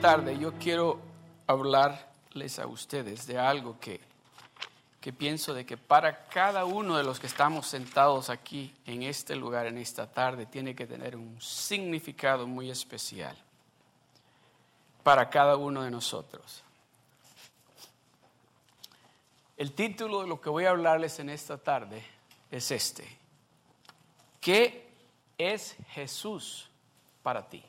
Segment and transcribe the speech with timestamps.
[0.00, 1.00] tarde yo quiero
[1.48, 4.00] hablarles a ustedes de algo que,
[5.00, 9.34] que pienso de que para cada uno de los que estamos sentados aquí en este
[9.34, 13.36] lugar, en esta tarde, tiene que tener un significado muy especial
[15.02, 16.62] para cada uno de nosotros.
[19.56, 22.04] El título de lo que voy a hablarles en esta tarde
[22.52, 23.18] es este.
[24.40, 24.88] ¿Qué
[25.36, 26.68] es Jesús
[27.24, 27.64] para ti?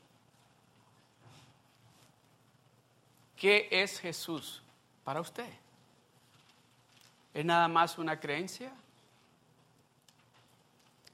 [3.39, 4.61] ¿Qué es Jesús
[5.05, 5.49] para usted?
[7.33, 8.69] ¿Es nada más una creencia?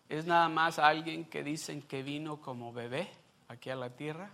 [0.10, 3.08] ¿Es nada más alguien que dicen que vino como bebé
[3.48, 4.32] aquí a la tierra?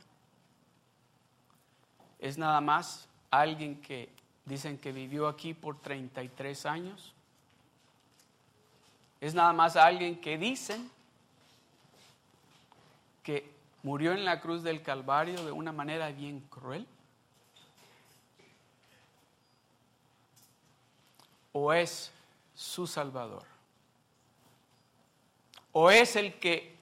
[2.17, 4.07] ¿Es nada más alguien que
[4.45, 7.13] dicen que vivió aquí por 33 años?
[9.19, 10.89] ¿Es nada más alguien que dicen
[13.21, 13.51] que
[13.83, 16.88] murió en la cruz del Calvario de una manera bien cruel?
[21.53, 22.11] O es
[22.55, 23.44] su Salvador.
[25.73, 26.75] O es el que,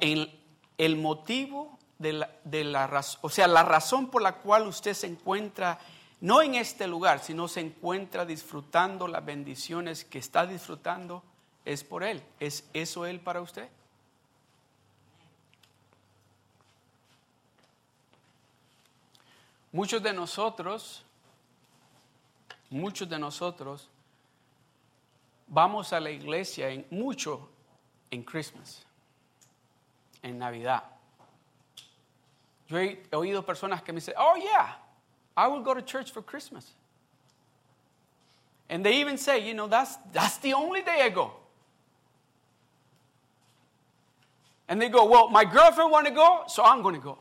[0.00, 4.94] el, motivo de la, de la razón, o sea, la razón por la cual usted
[4.94, 5.78] se encuentra,
[6.20, 11.22] no en este lugar, sino se encuentra disfrutando las bendiciones que está disfrutando,
[11.64, 12.22] es por Él.
[12.40, 13.68] ¿Es eso Él para usted?
[19.70, 21.04] Muchos de nosotros,
[22.70, 23.90] muchos de nosotros,
[25.48, 27.48] vamos a la iglesia en, mucho
[28.10, 28.84] en Christmas,
[30.22, 30.82] en Navidad.
[32.68, 34.76] Yo he oído personas que me dicen, oh yeah,
[35.36, 36.74] I will go to church for Christmas.
[38.68, 41.32] And they even say, you know, that's, that's the only day I go.
[44.68, 47.18] And they go, well, my girlfriend want to go, so I'm going to go.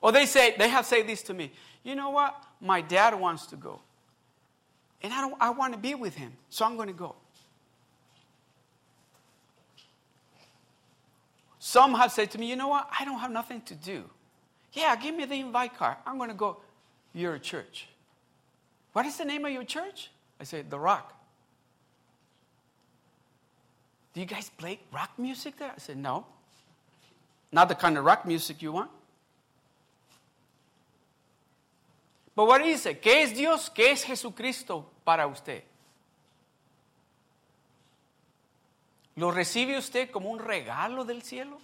[0.00, 1.50] Or they say, they have said this to me,
[1.82, 2.40] you know what?
[2.60, 3.80] My dad wants to go.
[5.02, 7.14] And I, don't, I want to be with him, so I'm going to go.
[11.58, 12.88] Some have said to me, you know what?
[12.98, 14.04] I don't have nothing to do.
[14.72, 15.96] Yeah, give me the invite card.
[16.06, 16.58] I'm going to go.
[17.12, 17.88] Your church.
[18.92, 20.10] What is the name of your church?
[20.40, 21.14] I said, The Rock.
[24.14, 25.70] Do you guys play rock music there?
[25.70, 26.26] I said, No.
[27.52, 28.90] Not the kind of rock music you want.
[32.38, 32.60] But what?
[33.00, 33.68] ¿Qué es Dios?
[33.68, 35.64] ¿Qué es Jesucristo para usted?
[39.16, 41.58] ¿Lo recibe usted como un regalo del cielo?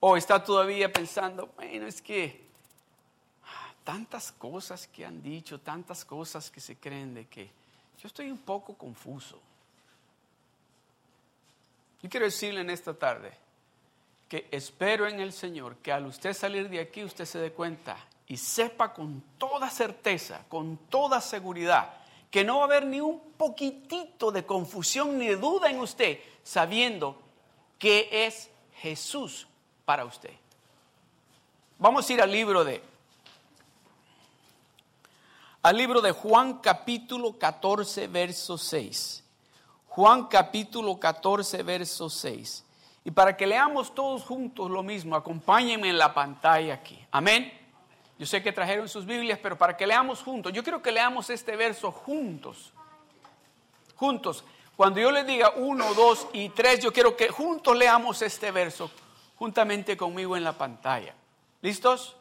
[0.00, 2.46] ¿O está todavía pensando, bueno, es que
[3.84, 7.50] tantas cosas que han dicho, tantas cosas que se creen de que
[8.00, 9.38] yo estoy un poco confuso?
[12.02, 13.47] Yo quiero decirle en esta tarde
[14.28, 17.96] que espero en el Señor que al usted salir de aquí usted se dé cuenta
[18.26, 21.94] y sepa con toda certeza, con toda seguridad,
[22.30, 26.20] que no va a haber ni un poquitito de confusión ni de duda en usted,
[26.42, 27.16] sabiendo
[27.78, 29.46] que es Jesús
[29.86, 30.32] para usted.
[31.78, 32.82] Vamos a ir al libro de
[35.62, 39.24] al libro de Juan capítulo 14 verso 6.
[39.88, 42.64] Juan capítulo 14 verso 6.
[43.08, 47.02] Y para que leamos todos juntos lo mismo, acompáñenme en la pantalla aquí.
[47.10, 47.50] Amén.
[48.18, 51.30] Yo sé que trajeron sus Biblias, pero para que leamos juntos, yo quiero que leamos
[51.30, 52.70] este verso juntos.
[53.96, 54.44] Juntos.
[54.76, 58.90] Cuando yo les diga uno, dos y tres, yo quiero que juntos leamos este verso
[59.36, 61.14] juntamente conmigo en la pantalla.
[61.62, 62.14] ¿Listos?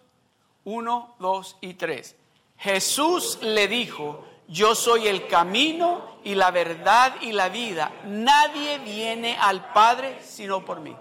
[0.63, 2.16] Uno, dos y tres.
[2.60, 7.91] Jesús le dijo, yo soy el camino y la verdad y la vida.
[8.05, 10.95] Nadie viene al Padre sino por mí.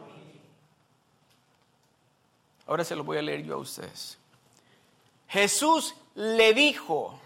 [2.67, 4.19] Ahora se lo voy a leer yo a ustedes.
[5.29, 7.19] Jesús le dijo,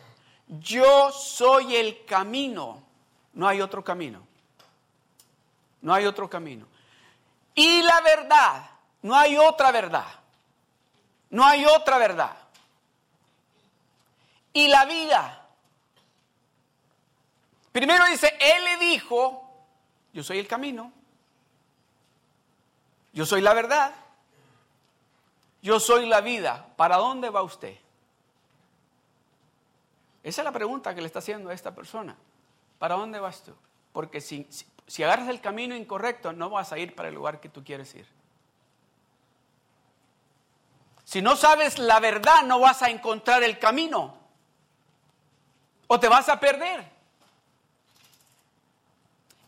[0.46, 2.82] yo soy el camino.
[3.34, 4.20] No hay otro camino.
[5.80, 6.66] No hay otro camino.
[7.54, 8.70] Y la verdad.
[9.02, 10.06] No hay otra verdad.
[11.30, 12.36] No hay otra verdad.
[14.52, 15.39] Y la vida.
[17.72, 19.48] Primero dice, Él le dijo,
[20.12, 20.92] yo soy el camino,
[23.12, 23.94] yo soy la verdad,
[25.62, 26.68] yo soy la vida.
[26.76, 27.76] ¿Para dónde va usted?
[30.22, 32.16] Esa es la pregunta que le está haciendo a esta persona.
[32.78, 33.54] ¿Para dónde vas tú?
[33.92, 34.46] Porque si,
[34.86, 37.94] si, agarras el camino incorrecto, no vas a ir para el lugar que tú quieres
[37.94, 38.06] ir.
[41.04, 44.16] Si no sabes la verdad, no vas a encontrar el camino.
[45.88, 46.99] O te vas a perder.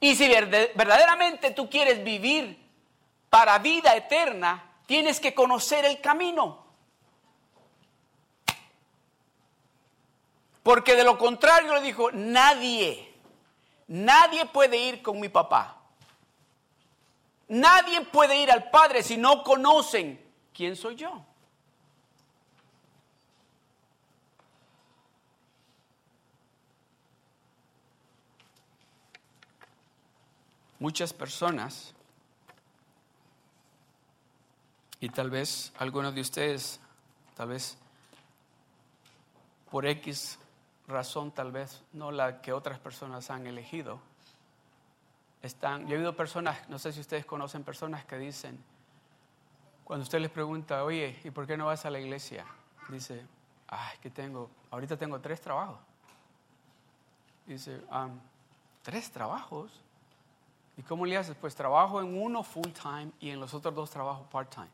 [0.03, 2.59] Y si verdaderamente tú quieres vivir
[3.31, 6.67] para vida eterna, tienes que conocer el camino.
[10.65, 13.15] Porque de lo contrario le dijo, nadie,
[13.87, 15.81] nadie puede ir con mi papá.
[17.47, 20.21] Nadie puede ir al Padre si no conocen
[20.53, 21.25] quién soy yo.
[30.83, 31.95] Muchas personas,
[34.99, 36.81] y tal vez algunos de ustedes,
[37.37, 37.79] tal vez
[39.71, 40.41] por X
[40.89, 44.01] razón tal vez no la que otras personas han elegido.
[45.41, 48.59] Están, yo he oído personas, no sé si ustedes conocen personas que dicen,
[49.85, 52.45] cuando usted les pregunta, oye, ¿y por qué no vas a la iglesia?
[52.89, 53.25] Dice,
[53.69, 55.79] ay, que tengo, ahorita tengo tres trabajos.
[57.47, 57.81] Dice,
[58.83, 59.71] ¿tres trabajos?
[60.83, 61.37] ¿Y cómo le haces?
[61.41, 64.69] Pues trabajo en uno full time y en los otros dos trabajo part time.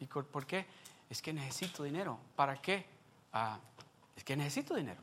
[0.00, 0.66] ¿Y por qué?
[1.08, 2.18] Es que necesito dinero.
[2.36, 2.84] ¿Para qué?
[3.32, 3.58] Ah,
[4.14, 5.00] es que necesito dinero.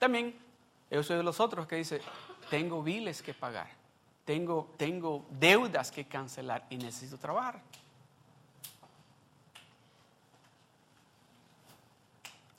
[0.00, 0.36] También
[0.90, 2.02] yo soy de los otros que dice,
[2.50, 3.68] tengo biles que pagar,
[4.24, 7.62] tengo, tengo deudas que cancelar y necesito trabajar.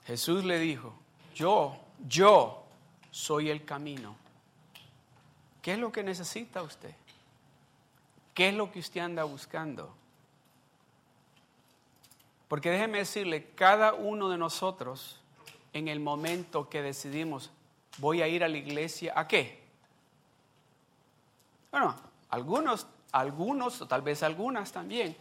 [0.06, 0.94] Jesús le dijo,
[1.34, 1.76] yo,
[2.06, 2.64] yo
[3.10, 4.16] soy el camino.
[5.62, 6.94] ¿Qué es lo que necesita usted?
[8.34, 9.92] ¿Qué es lo que usted anda buscando?
[12.46, 15.20] Porque déjeme decirle, cada uno de nosotros
[15.72, 17.50] en el momento que decidimos,
[17.98, 19.62] voy a ir a la iglesia, ¿a qué?
[21.70, 21.94] Bueno,
[22.30, 25.16] algunos, algunos, o tal vez algunas también,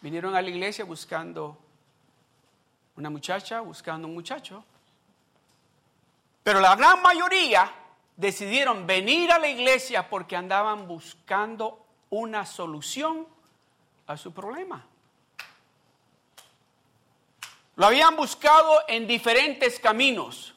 [0.00, 1.58] vinieron a la iglesia buscando
[2.96, 4.64] una muchacha, buscando un muchacho.
[6.42, 7.70] Pero la gran mayoría
[8.16, 13.26] decidieron venir a la iglesia porque andaban buscando una solución
[14.06, 14.84] a su problema.
[17.76, 20.54] Lo habían buscado en diferentes caminos.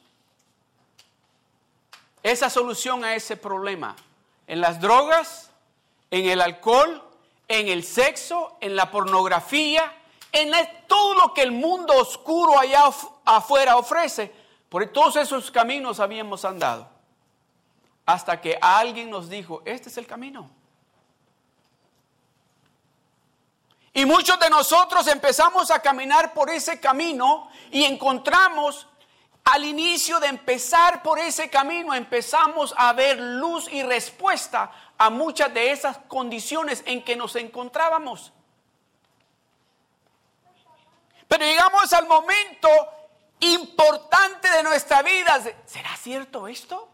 [2.22, 3.96] Esa solución a ese problema.
[4.46, 5.50] En las drogas,
[6.10, 7.02] en el alcohol,
[7.48, 9.92] en el sexo, en la pornografía,
[10.32, 10.52] en
[10.86, 12.84] todo lo que el mundo oscuro allá
[13.24, 14.32] afuera ofrece.
[14.68, 16.97] Por todos esos caminos habíamos andado.
[18.08, 20.48] Hasta que alguien nos dijo, este es el camino.
[23.92, 28.86] Y muchos de nosotros empezamos a caminar por ese camino y encontramos
[29.44, 35.52] al inicio de empezar por ese camino, empezamos a ver luz y respuesta a muchas
[35.52, 38.32] de esas condiciones en que nos encontrábamos.
[41.28, 42.68] Pero llegamos al momento
[43.40, 45.42] importante de nuestra vida.
[45.66, 46.88] ¿Será cierto esto?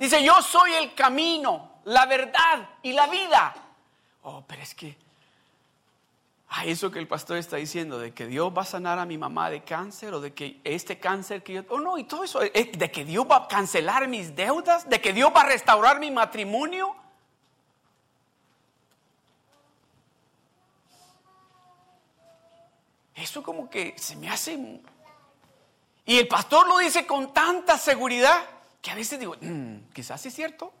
[0.00, 3.54] Dice, yo soy el camino la verdad y la vida.
[4.22, 4.96] Oh, pero es que,
[6.48, 9.18] ay, eso que el pastor está diciendo, de que Dios va a sanar a mi
[9.18, 12.40] mamá de cáncer, o de que este cáncer que yo, oh no, y todo eso,
[12.40, 16.10] de que Dios va a cancelar mis deudas, de que Dios va a restaurar mi
[16.10, 16.96] matrimonio.
[23.14, 24.80] Eso como que se me hace...
[26.06, 28.42] Y el pastor lo dice con tanta seguridad
[28.80, 30.72] que a veces digo, mm, quizás es cierto.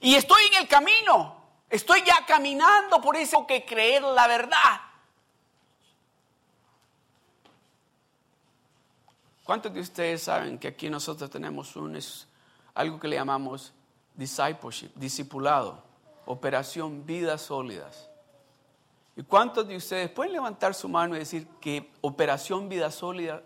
[0.00, 1.36] Y estoy en el camino.
[1.68, 4.80] Estoy ya caminando por eso que creer la verdad.
[9.44, 11.76] ¿Cuántos de ustedes saben que aquí nosotros tenemos
[12.74, 13.72] algo que le llamamos
[14.14, 15.84] discipleship, discipulado,
[16.24, 18.08] operación vidas sólidas?
[19.16, 23.42] ¿Y cuántos de ustedes pueden levantar su mano y decir que operación vida sólida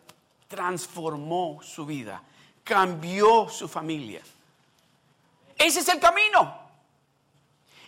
[0.48, 2.22] transformó su vida,
[2.64, 4.22] cambió su familia?
[5.56, 6.58] Ese es el camino.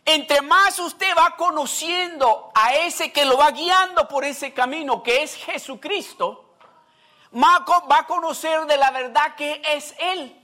[0.04, 5.22] Entre más usted va conociendo a ese que lo va guiando por ese camino, que
[5.22, 6.56] es Jesucristo,
[7.30, 10.38] más va a conocer de la verdad que es Él.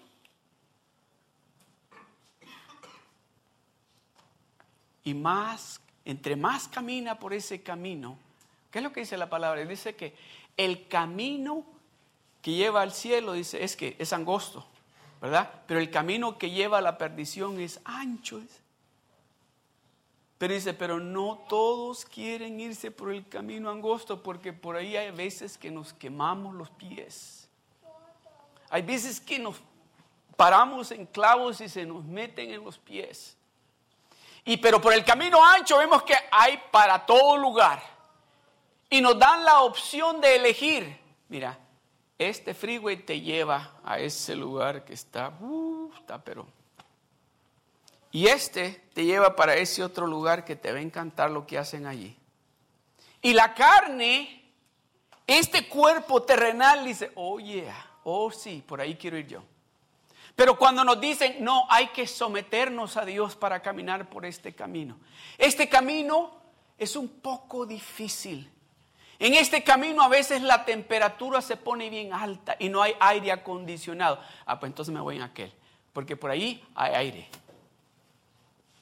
[5.03, 8.19] Y más, entre más camina por ese camino,
[8.71, 9.65] ¿qué es lo que dice la palabra?
[9.65, 10.15] Dice que
[10.57, 11.65] el camino
[12.43, 14.67] que lleva al cielo, dice, es que es angosto.
[15.21, 15.51] ¿verdad?
[15.67, 18.41] Pero el camino que lleva a la perdición es ancho.
[20.39, 25.11] Pero dice, pero no todos quieren irse por el camino angosto porque por ahí hay
[25.11, 27.49] veces que nos quemamos los pies.
[28.71, 29.57] Hay veces que nos
[30.37, 33.37] paramos en clavos y se nos meten en los pies.
[34.45, 37.83] Y pero por el camino ancho vemos que hay para todo lugar.
[38.89, 40.99] Y nos dan la opción de elegir.
[41.29, 41.59] Mira,
[42.19, 46.47] este freeway te lleva a ese lugar que está, uh, está pero.
[48.11, 51.59] Y este te lleva para ese otro lugar que te va a encantar lo que
[51.59, 52.17] hacen allí.
[53.23, 54.53] Y la carne,
[55.27, 59.43] este cuerpo terrenal dice, oh yeah, oh sí, por ahí quiero ir yo.
[60.35, 64.99] Pero cuando nos dicen, no, hay que someternos a Dios para caminar por este camino.
[65.37, 66.41] Este camino
[66.79, 68.51] es un poco difícil.
[69.19, 73.33] En este camino a veces la temperatura se pone bien alta y no hay aire
[73.33, 74.21] acondicionado.
[74.47, 75.53] Ah, pues entonces me voy en aquel,
[75.93, 77.29] porque por ahí hay aire.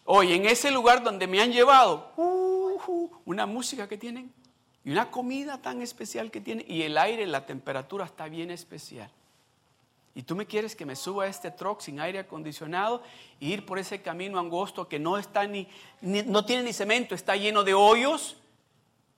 [0.04, 4.32] Hoy en ese lugar donde me han llevado, uh, una música que tienen
[4.84, 9.10] y una comida tan especial que tienen y el aire, la temperatura está bien especial.
[10.14, 13.02] Y tú me quieres que me suba a este truck sin aire acondicionado
[13.40, 15.66] e ir por ese camino angosto que no está ni,
[16.00, 18.36] no tiene ni cemento, está lleno de hoyos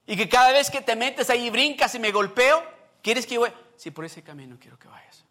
[0.09, 2.63] y que cada vez que te metes ahí brincas y me golpeo,
[3.03, 3.53] ¿quieres que yo vaya?
[3.77, 5.23] Sí, por ese camino quiero que vayas.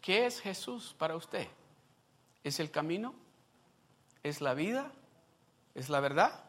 [0.00, 1.48] ¿Qué es Jesús para usted?
[2.44, 3.12] ¿Es el camino?
[4.22, 4.92] ¿Es la vida?
[5.74, 6.44] ¿Es la verdad?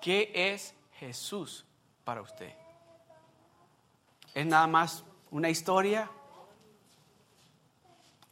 [0.00, 1.64] ¿Qué es Jesús
[2.02, 2.61] para usted?
[4.34, 6.10] ¿Es nada más una historia?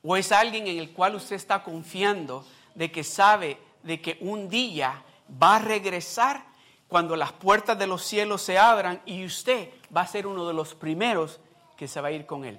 [0.03, 4.49] ¿O es alguien en el cual usted está confiando de que sabe de que un
[4.49, 5.03] día
[5.43, 6.45] va a regresar
[6.89, 10.55] cuando las puertas de los cielos se abran y usted va a ser uno de
[10.55, 11.39] los primeros
[11.77, 12.59] que se va a ir con él?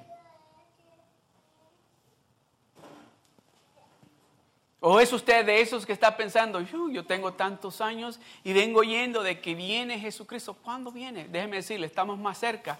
[4.83, 9.21] ¿O es usted de esos que está pensando, yo tengo tantos años y vengo yendo
[9.21, 10.55] de que viene Jesucristo?
[10.55, 11.27] ¿Cuándo viene?
[11.27, 12.79] Déjeme decirle, estamos más cerca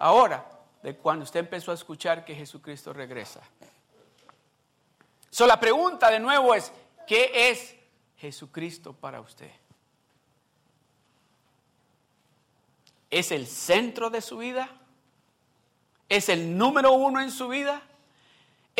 [0.00, 0.44] ahora
[0.82, 3.40] de cuando usted empezó a escuchar que Jesucristo regresa.
[5.30, 6.72] So, la pregunta de nuevo es,
[7.06, 7.76] ¿qué es
[8.16, 9.50] Jesucristo para usted?
[13.10, 14.68] ¿Es el centro de su vida?
[16.08, 17.82] ¿Es el número uno en su vida?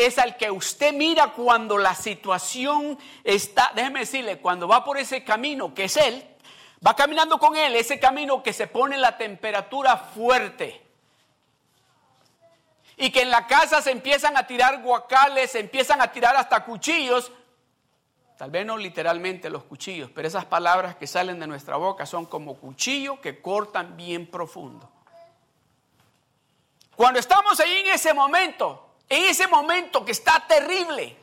[0.05, 5.23] es al que usted mira cuando la situación está, déjeme decirle, cuando va por ese
[5.23, 6.23] camino que es Él,
[6.85, 10.80] va caminando con Él, ese camino que se pone la temperatura fuerte.
[13.01, 16.63] Y que en la casa se empiezan a tirar guacales, se empiezan a tirar hasta
[16.63, 17.31] cuchillos.
[18.37, 22.27] Tal vez no literalmente los cuchillos, pero esas palabras que salen de nuestra boca son
[22.27, 24.87] como cuchillos que cortan bien profundo.
[26.95, 31.17] Cuando estamos ahí en ese momento, en ese momento que está terrible,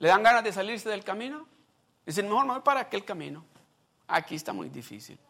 [0.00, 1.46] ¿le dan ganas de salirse del camino?
[2.04, 3.44] Dicen, mejor no voy para aquel camino.
[4.08, 5.20] Aquí está muy difícil.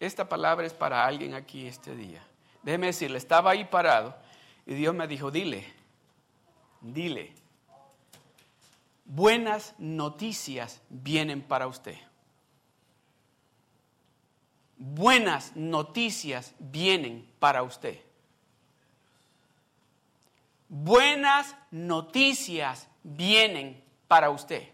[0.00, 2.22] Esta palabra es para alguien aquí este día.
[2.62, 4.16] Déjeme decirle, estaba ahí parado
[4.66, 5.64] y Dios me dijo, dile,
[6.80, 7.32] dile,
[9.04, 11.96] buenas noticias vienen para usted
[14.80, 18.00] buenas noticias vienen para usted.
[20.68, 24.66] Buenas noticias vienen para usted.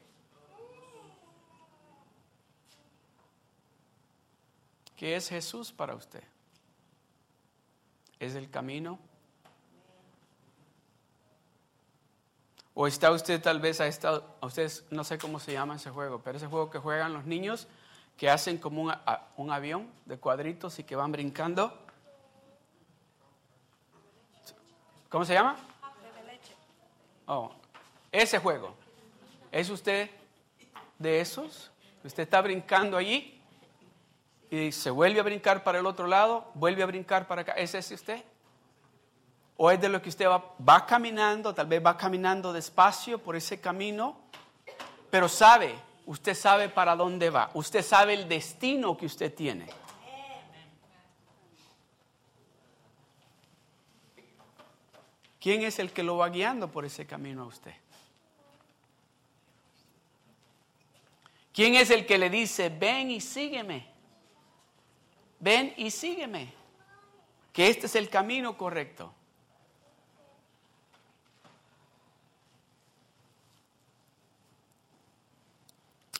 [4.96, 6.22] ¿Qué es Jesús para usted?
[8.18, 8.98] ¿Es el camino?
[12.74, 15.90] ¿O está usted tal vez a estado, a ustedes no sé cómo se llama ese
[15.90, 17.68] juego, pero ese juego que juegan los niños
[18.16, 18.94] que hacen como
[19.36, 21.78] un, avión de cuadritos y que van brincando.
[25.10, 25.56] ¿Cómo se llama?
[27.26, 27.52] Oh,
[28.10, 28.74] ese juego.
[29.52, 30.10] ¿Es usted
[30.98, 31.70] de esos?
[32.02, 33.35] Usted está brincando allí
[34.50, 37.52] y se vuelve a brincar para el otro lado, vuelve a brincar para acá.
[37.52, 38.22] ¿Es ese usted?
[39.56, 43.36] ¿O es de lo que usted va, va caminando, tal vez va caminando despacio por
[43.36, 44.18] ese camino,
[45.10, 45.74] pero sabe
[46.06, 49.66] usted sabe para dónde va, usted sabe el destino que usted tiene.
[55.40, 57.74] ¿Quién es el que lo va guiando por ese camino a usted?
[61.52, 63.95] ¿Quién es el que le dice, ven y sígueme?
[65.40, 66.52] Ven y sígueme.
[67.52, 69.12] Que este es el camino correcto.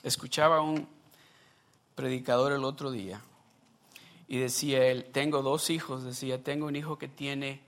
[0.03, 0.87] Escuchaba un
[1.95, 3.21] predicador el otro día
[4.27, 7.61] y decía él, tengo dos hijos, decía, tengo un hijo que tiene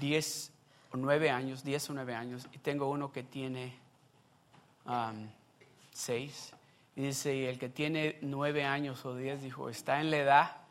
[0.00, 0.52] 10
[0.92, 3.74] o 9 años, 10 o 9 años, y tengo uno que tiene
[5.92, 6.52] 6.
[6.52, 6.58] Um,
[6.94, 10.61] y dice, y el que tiene 9 años o 10, dijo, está en la edad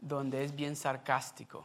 [0.00, 1.64] donde es bien sarcástico.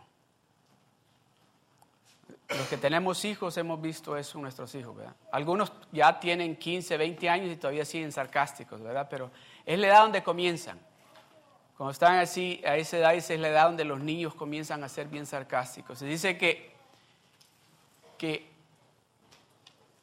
[2.49, 5.15] Los que tenemos hijos hemos visto eso nuestros hijos, ¿verdad?
[5.31, 9.07] Algunos ya tienen 15, 20 años y todavía siguen sarcásticos, ¿verdad?
[9.09, 9.31] Pero
[9.65, 10.79] es la edad donde comienzan.
[11.77, 15.07] Cuando están así, a esa edad, es la edad donde los niños comienzan a ser
[15.07, 15.97] bien sarcásticos.
[15.99, 16.71] Se dice que,
[18.17, 18.47] que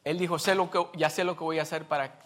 [0.03, 2.19] él dijo, sé lo que, ya sé lo que voy a hacer para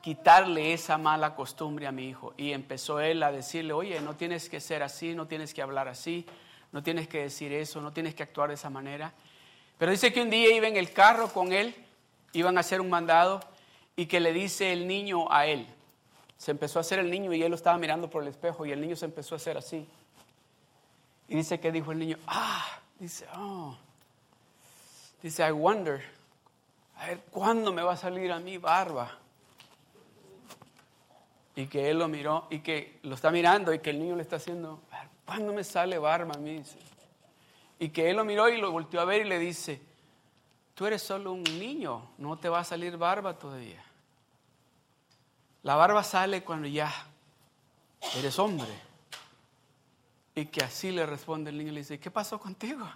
[0.00, 2.34] quitarle esa mala costumbre a mi hijo.
[2.36, 5.88] Y empezó él a decirle, oye, no tienes que ser así, no tienes que hablar
[5.88, 6.26] así,
[6.72, 9.12] no tienes que decir eso, no tienes que actuar de esa manera.
[9.78, 11.74] Pero dice que un día iba en el carro con él,
[12.32, 13.40] iban a hacer un mandado
[13.96, 15.66] y que le dice el niño a él.
[16.36, 18.72] Se empezó a hacer el niño y él lo estaba mirando por el espejo y
[18.72, 19.88] el niño se empezó a hacer así.
[21.28, 22.64] Y dice que dijo el niño, ah,
[22.98, 23.76] dice, oh,
[25.22, 26.02] dice, I wonder,
[26.96, 29.18] a ver, ¿cuándo me va a salir a mí barba?
[31.58, 34.22] Y que él lo miró y que lo está mirando y que el niño le
[34.22, 34.80] está haciendo,
[35.26, 36.62] ¿cuándo me sale barba a mí?
[37.80, 39.82] Y que él lo miró y lo volteó a ver y le dice,
[40.76, 43.82] tú eres solo un niño, no te va a salir barba todavía.
[45.64, 46.94] La barba sale cuando ya
[48.16, 48.70] eres hombre.
[50.36, 52.88] Y que así le responde el niño y le dice, ¿qué pasó contigo?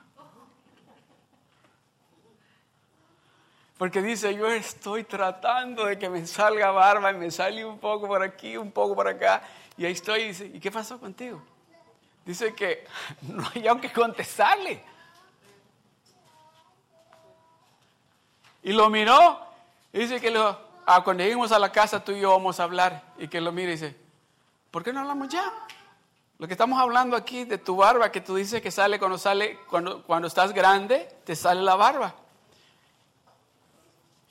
[3.83, 8.07] Porque dice, yo estoy tratando de que me salga barba y me sale un poco
[8.07, 9.43] por aquí, un poco por acá.
[9.77, 11.43] Y ahí estoy y dice, ¿y qué pasó contigo?
[12.25, 12.87] Dice que
[13.23, 14.85] no hay que contestarle.
[18.63, 19.41] Y lo miró
[19.93, 22.63] y dice que lo, ah, cuando lleguemos a la casa tú y yo vamos a
[22.63, 23.03] hablar.
[23.19, 23.97] Y que lo mire y dice,
[24.71, 25.53] ¿por qué no hablamos ya?
[26.39, 29.59] Lo que estamos hablando aquí de tu barba, que tú dices que sale cuando sale,
[29.69, 32.15] cuando, cuando estás grande, te sale la barba.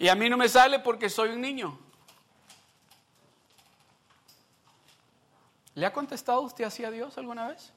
[0.02, 1.78] Y a mí no me sale porque soy un niño.
[5.76, 7.72] ¿Le ha contestado usted así a Dios alguna vez?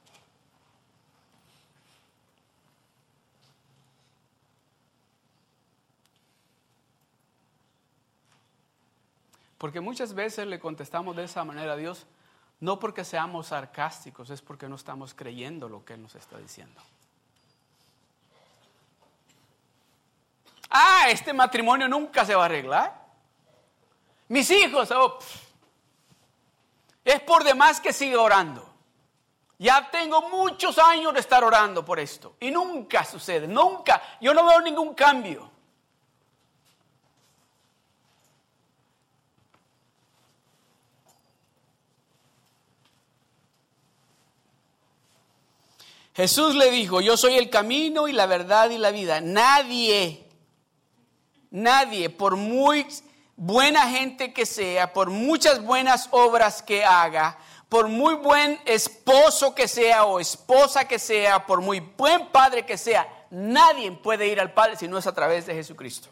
[9.59, 12.07] Porque muchas veces le contestamos de esa manera a Dios,
[12.59, 16.81] no porque seamos sarcásticos, es porque no estamos creyendo lo que Él nos está diciendo.
[20.77, 23.01] Ah, este matrimonio nunca se va a arreglar.
[24.27, 25.21] Mis hijos, oh,
[27.05, 28.69] es por demás que siga orando.
[29.57, 34.45] Ya tengo muchos años de estar orando por esto y nunca sucede, nunca, yo no
[34.45, 35.49] veo ningún cambio.
[46.17, 49.21] Jesús le dijo, yo soy el camino y la verdad y la vida.
[49.21, 50.24] Nadie,
[51.55, 52.85] nadie, por muy
[53.37, 57.39] buena gente que sea, por muchas buenas obras que haga,
[57.69, 62.77] por muy buen esposo que sea o esposa que sea, por muy buen padre que
[62.77, 66.09] sea, nadie puede ir al Padre si no es a través de Jesucristo.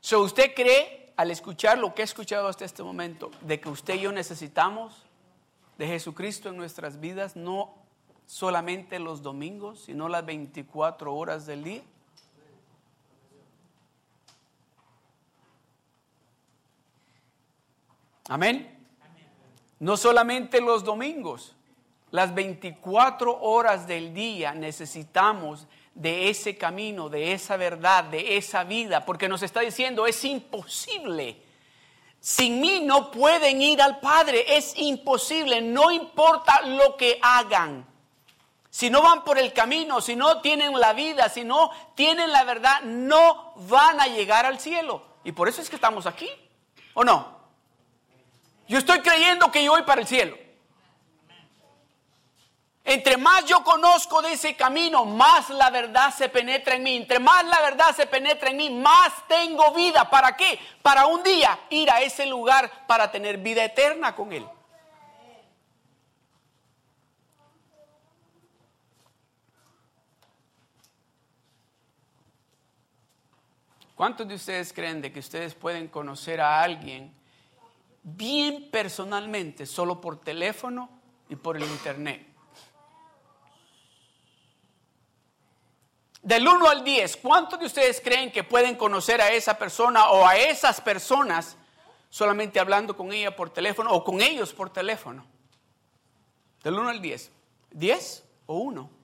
[0.00, 3.94] So, ¿Usted cree, al escuchar lo que he escuchado hasta este momento, de que usted
[3.94, 5.02] y yo necesitamos
[5.76, 7.74] de Jesucristo en nuestras vidas, no
[8.28, 11.82] solamente los domingos, sino las 24 horas del día?
[18.28, 18.78] Amén.
[19.80, 21.56] No solamente los domingos,
[22.10, 29.06] las 24 horas del día necesitamos de ese camino, de esa verdad, de esa vida,
[29.06, 31.48] porque nos está diciendo, es imposible
[32.20, 37.86] sin mí no pueden ir al Padre, es imposible, no importa lo que hagan.
[38.78, 42.44] Si no van por el camino, si no tienen la vida, si no tienen la
[42.44, 45.02] verdad, no van a llegar al cielo.
[45.24, 46.30] Y por eso es que estamos aquí,
[46.94, 47.40] ¿o no?
[48.68, 50.38] Yo estoy creyendo que yo voy para el cielo.
[52.84, 56.98] Entre más yo conozco de ese camino, más la verdad se penetra en mí.
[56.98, 60.08] Entre más la verdad se penetra en mí, más tengo vida.
[60.08, 60.56] ¿Para qué?
[60.82, 64.48] Para un día ir a ese lugar para tener vida eterna con Él.
[73.98, 77.12] ¿Cuántos de ustedes creen de que ustedes pueden conocer a alguien
[78.04, 80.88] bien personalmente solo por teléfono
[81.28, 82.24] y por el internet?
[86.22, 90.24] Del 1 al 10, ¿cuántos de ustedes creen que pueden conocer a esa persona o
[90.24, 91.56] a esas personas
[92.08, 95.26] solamente hablando con ella por teléfono o con ellos por teléfono?
[96.62, 97.32] Del 1 al 10.
[97.72, 98.97] ¿10 o 1?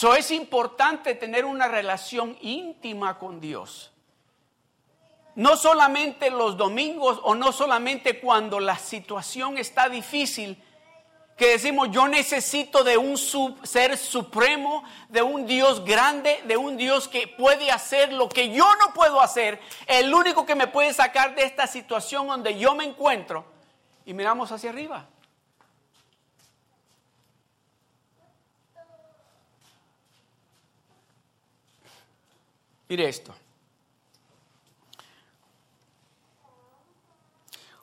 [0.00, 3.92] So es importante tener una relación íntima con Dios.
[5.34, 10.56] no solamente los domingos o no solamente cuando la situación está difícil,
[11.36, 17.06] que decimos yo necesito de un ser supremo, de un Dios grande, de un Dios
[17.06, 21.34] que puede hacer lo que yo no puedo hacer, el único que me puede sacar
[21.34, 23.44] de esta situación donde yo me encuentro.
[24.06, 25.10] Y miramos hacia arriba.
[32.90, 33.32] Mire esto.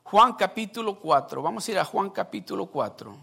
[0.04, 3.18] Juan capítulo 4, vamos a ir a Juan capítulo 4,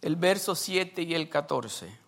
[0.00, 1.98] el verso 7 y el 14.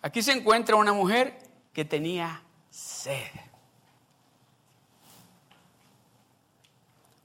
[0.00, 1.38] Aquí se encuentra una mujer
[1.74, 3.49] que tenía sed.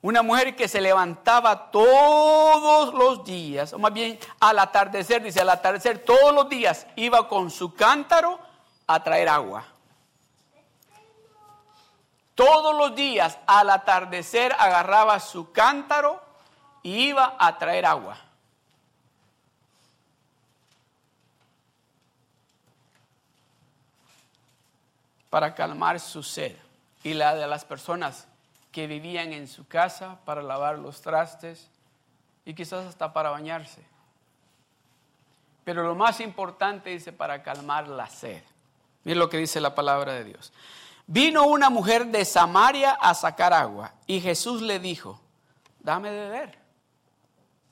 [0.05, 5.49] Una mujer que se levantaba todos los días, o más bien al atardecer, dice al
[5.49, 8.39] atardecer todos los días, iba con su cántaro
[8.85, 9.65] a traer agua.
[12.35, 16.21] Todos los días al atardecer agarraba su cántaro
[16.83, 18.15] y iba a traer agua.
[25.31, 26.55] Para calmar su sed
[27.03, 28.27] y la de las personas
[28.75, 31.69] que vivían en su casa para lavar los trastes
[32.43, 33.81] y quizás hasta para bañarse.
[35.63, 38.43] Pero lo más importante dice para calmar la sed.
[39.05, 40.51] Miren lo que dice la palabra de Dios.
[41.07, 45.21] Vino una mujer de Samaria a sacar agua y Jesús le dijo,
[45.79, 46.59] dame de beber.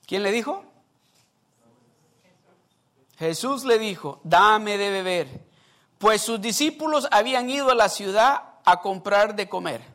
[0.07, 0.63] ¿Quién le dijo?
[3.19, 5.27] Jesús le dijo, dame de beber,
[5.97, 9.92] pues sus discípulos habían ido a la ciudad a comprar de comer.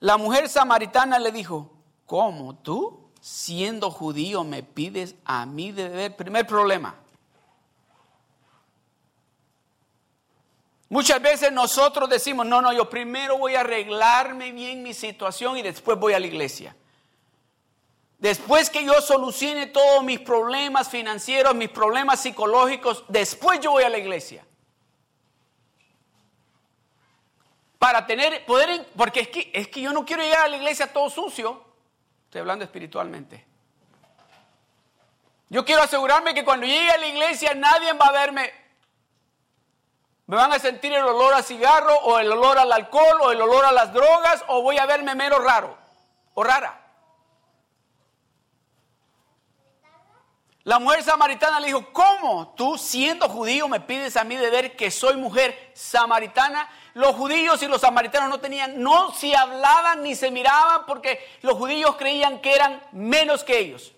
[0.00, 1.72] La mujer samaritana le dijo,
[2.06, 6.16] ¿cómo tú, siendo judío, me pides a mí de beber?
[6.16, 6.94] Primer problema.
[10.88, 15.62] Muchas veces nosotros decimos, no, no, yo primero voy a arreglarme bien mi situación y
[15.62, 16.74] después voy a la iglesia.
[18.18, 23.90] Después que yo solucione todos mis problemas financieros, mis problemas psicológicos, después yo voy a
[23.90, 24.47] la iglesia.
[27.78, 30.92] Para tener poder, porque es que, es que yo no quiero llegar a la iglesia
[30.92, 31.64] todo sucio,
[32.24, 33.46] estoy hablando espiritualmente.
[35.48, 38.52] Yo quiero asegurarme que cuando llegue a la iglesia nadie va a verme,
[40.26, 43.40] me van a sentir el olor a cigarro o el olor al alcohol o el
[43.40, 45.78] olor a las drogas o voy a verme mero raro
[46.34, 46.87] o rara.
[50.68, 54.76] La mujer samaritana le dijo, ¿cómo tú siendo judío me pides a mí de ver
[54.76, 56.68] que soy mujer samaritana?
[56.92, 61.54] Los judíos y los samaritanos no tenían, no se hablaban ni se miraban porque los
[61.54, 63.94] judíos creían que eran menos que ellos.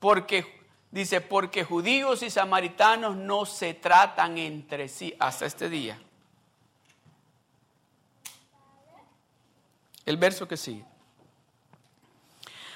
[0.00, 6.02] Porque, dice, porque judíos y samaritanos no se tratan entre sí hasta este día.
[10.04, 10.91] El verso que sigue.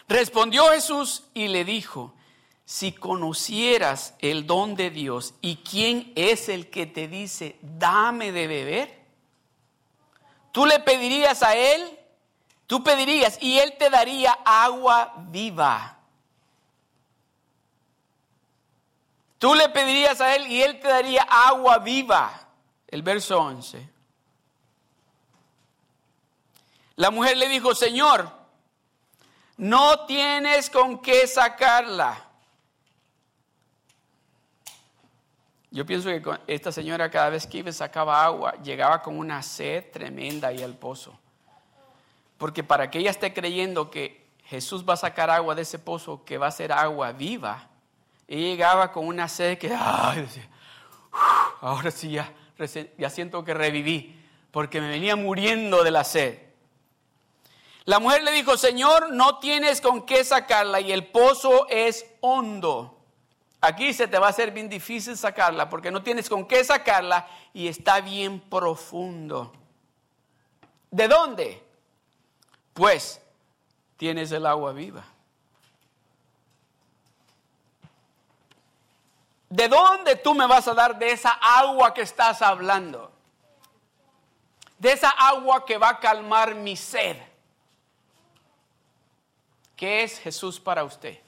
[0.09, 2.14] Respondió Jesús y le dijo,
[2.64, 8.47] si conocieras el don de Dios y quién es el que te dice, dame de
[8.47, 9.01] beber,
[10.53, 11.99] tú le pedirías a él,
[12.66, 15.97] tú pedirías y él te daría agua viva.
[19.38, 22.49] Tú le pedirías a él y él te daría agua viva.
[22.88, 23.90] El verso 11.
[26.97, 28.36] La mujer le dijo, Señor,
[29.57, 32.23] no tienes con qué sacarla.
[35.71, 39.85] Yo pienso que esta señora cada vez que iba sacaba agua, llegaba con una sed
[39.92, 41.19] tremenda ahí al pozo.
[42.38, 46.25] Porque para que ella esté creyendo que Jesús va a sacar agua de ese pozo,
[46.25, 47.69] que va a ser agua viva,
[48.29, 50.27] ella llegaba con una sed que, ay,
[51.61, 52.33] ahora sí ya,
[52.97, 54.19] ya siento que reviví,
[54.51, 56.45] porque me venía muriendo de la sed.
[57.87, 62.99] La mujer le dijo, Señor, no tienes con qué sacarla y el pozo es hondo.
[63.61, 67.29] Aquí se te va a hacer bien difícil sacarla porque no tienes con qué sacarla
[67.55, 69.53] y está bien profundo.
[70.90, 71.64] ¿De dónde?
[72.75, 73.20] Pues
[73.96, 75.05] tienes el agua viva.
[79.49, 83.12] ¿De dónde tú me vas a dar de esa agua que estás hablando?
[84.77, 87.16] De esa agua que va a calmar mi sed.
[89.77, 91.21] ¿Qué es Jesús para usted?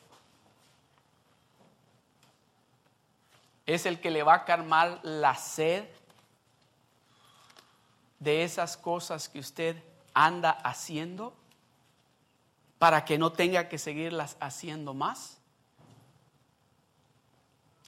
[3.67, 5.85] Es el que le va a calmar la sed
[8.19, 9.83] de esas cosas que usted
[10.15, 11.37] anda haciendo
[12.79, 15.39] para que no tenga que seguirlas haciendo más.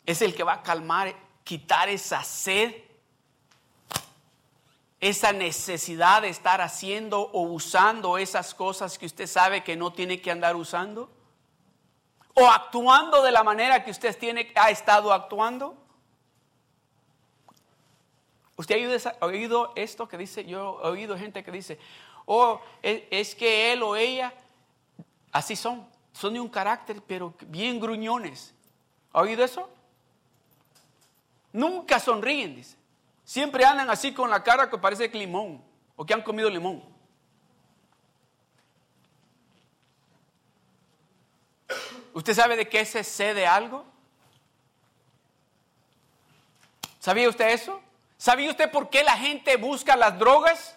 [0.04, 2.74] Es el que va a calmar quitar esa sed,
[5.00, 10.20] esa necesidad de estar haciendo o usando esas cosas que usted sabe que no tiene
[10.20, 11.10] que andar usando?
[12.34, 15.76] ¿O actuando de la manera que usted tiene, ha estado actuando?
[18.56, 20.44] ¿Usted ha oído, esto que dice?
[20.44, 21.78] Yo he oído gente que dice,
[22.26, 24.34] oh, es que él o ella,
[25.32, 28.54] así son, son de un carácter, pero bien gruñones.
[29.14, 29.68] ¿Ha oído eso?
[31.54, 32.76] Nunca sonríen, dice.
[33.30, 35.64] Siempre andan así con la cara que parece limón
[35.94, 36.82] o que han comido limón.
[42.12, 43.84] ¿Usted sabe de qué se cede algo?
[46.98, 47.80] ¿Sabía usted eso?
[48.16, 50.76] ¿Sabía usted por qué la gente busca las drogas?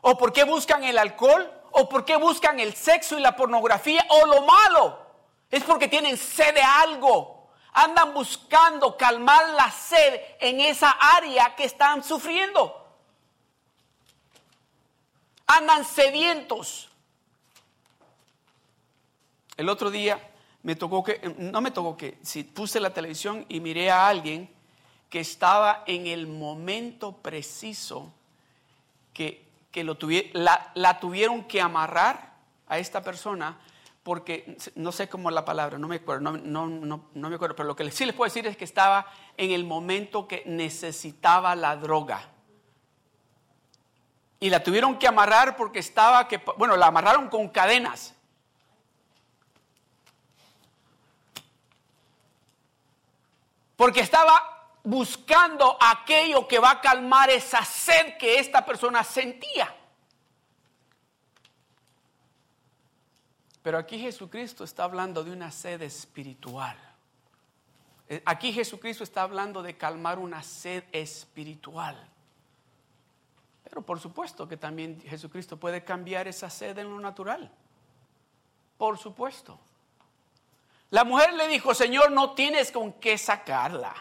[0.00, 1.52] ¿O por qué buscan el alcohol?
[1.70, 4.04] ¿O por qué buscan el sexo y la pornografía?
[4.08, 5.06] ¿O lo malo?
[5.52, 7.33] Es porque tienen sed de algo
[7.74, 12.80] andan buscando calmar la sed en esa área que están sufriendo.
[15.46, 16.88] Andan sedientos.
[19.56, 20.18] El otro día
[20.62, 24.48] me tocó que, no me tocó que, si puse la televisión y miré a alguien
[25.10, 28.12] que estaba en el momento preciso
[29.12, 29.98] que, lo
[30.32, 32.34] la, la tuvieron que amarrar
[32.68, 33.58] a esta persona
[34.04, 37.74] porque no sé cómo la palabra, no me acuerdo, no, no, me acuerdo, pero lo
[37.74, 39.06] que sí les puedo decir es que estaba
[39.38, 42.28] en el momento que necesitaba la droga.
[44.38, 48.14] Y la tuvieron que amarrar porque estaba, que, bueno, la amarraron con cadenas.
[53.74, 59.74] Porque estaba buscando aquello que va a calmar esa sed que esta persona sentía.
[63.64, 66.76] Pero aquí Jesucristo está hablando de una sed espiritual.
[68.10, 71.96] Eh, aquí Jesucristo está hablando de calmar una sed espiritual.
[73.64, 77.50] Pero por supuesto que también Jesucristo puede cambiar esa sed en lo natural.
[78.76, 79.58] Por supuesto.
[80.90, 83.94] La mujer le dijo, Señor, no tienes con qué sacarla.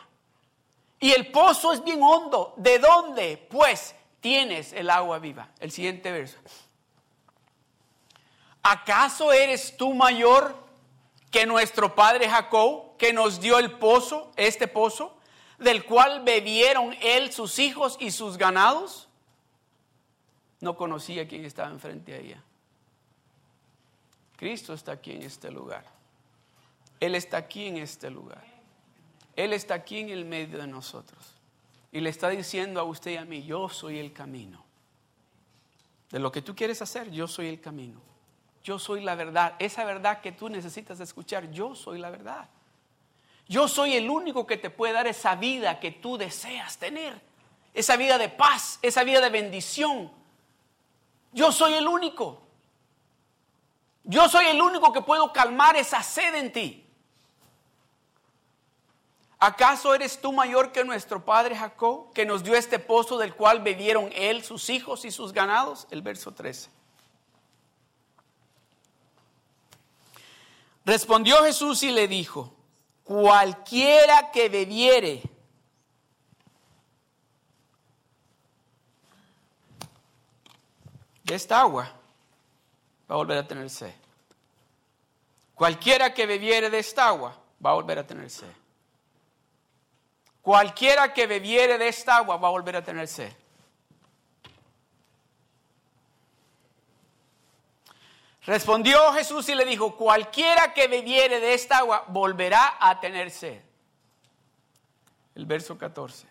[0.99, 2.53] Y el pozo es bien hondo.
[2.57, 3.47] ¿De dónde?
[3.49, 5.51] Pues tienes el agua viva.
[5.61, 6.37] El siguiente verso.
[8.63, 10.55] ¿Acaso eres tú mayor
[11.29, 15.17] que nuestro padre Jacob, que nos dio el pozo, este pozo,
[15.59, 19.07] del cual bebieron él, sus hijos y sus ganados?
[20.61, 22.43] No conocía quién estaba enfrente a ella.
[24.37, 25.85] Cristo está aquí en este lugar.
[26.99, 28.43] Él está aquí en este lugar.
[29.35, 31.33] Él está aquí en el medio de nosotros.
[31.91, 34.63] Y le está diciendo a usted y a mí, yo soy el camino.
[36.09, 37.99] De lo que tú quieres hacer, yo soy el camino.
[38.63, 39.55] Yo soy la verdad.
[39.59, 42.49] Esa verdad que tú necesitas escuchar, yo soy la verdad.
[43.47, 47.21] Yo soy el único que te puede dar esa vida que tú deseas tener.
[47.73, 50.11] Esa vida de paz, esa vida de bendición.
[51.33, 52.41] Yo soy el único.
[54.03, 56.79] Yo soy el único que puedo calmar esa sed en ti.
[59.39, 63.59] ¿Acaso eres tú mayor que nuestro padre Jacob, que nos dio este pozo del cual
[63.59, 65.85] bebieron él, sus hijos y sus ganados?
[65.91, 66.69] El verso 13.
[70.85, 72.53] Respondió Jesús y le dijo,
[73.03, 75.23] cualquiera que bebiere
[81.23, 81.91] de esta agua
[83.09, 83.93] va a volver a tener sed.
[85.55, 88.51] Cualquiera que bebiere de esta agua va a volver a tener sed.
[90.41, 93.31] Cualquiera que bebiere de esta agua va a volver a tener sed.
[98.45, 103.61] Respondió Jesús y le dijo, cualquiera que bebiere de esta agua volverá a tener sed.
[105.33, 106.27] El verso 14.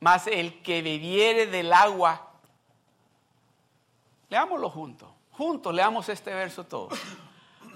[0.00, 2.30] Mas el que bebiere del agua,
[4.28, 6.90] leámoslo juntos, juntos leamos este verso todo.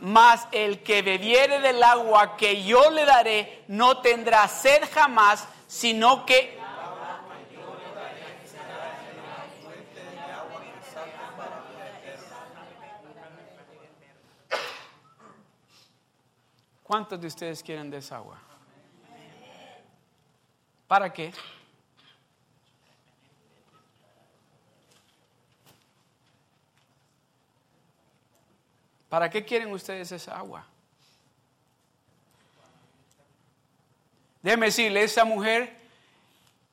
[0.01, 6.25] Mas el que bebiere del agua que yo le daré no tendrá sed jamás, sino
[6.25, 6.62] que
[16.93, 18.39] ¿Cuántos de ustedes quieren de esa agua?
[20.87, 21.33] ¿Para qué?
[29.09, 30.67] ¿Para qué quieren ustedes esa agua?
[34.43, 35.75] Déjenme decirle, esa mujer,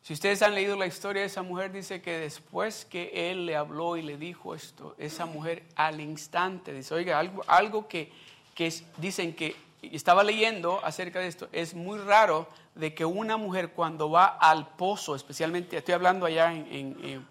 [0.02, 3.96] si ustedes han leído la historia esa mujer, dice que después que él le habló
[3.96, 8.12] y le dijo esto, esa mujer al instante dice, oiga, algo, algo que,
[8.54, 13.72] que dicen que estaba leyendo acerca de esto, es muy raro de que una mujer
[13.72, 17.28] cuando va al pozo, especialmente, estoy hablando allá en,